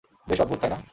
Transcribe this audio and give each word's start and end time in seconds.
বেশ 0.27 0.39
অদ্ভূত, 0.41 0.59
তাই 0.61 0.69
না? 0.69 0.77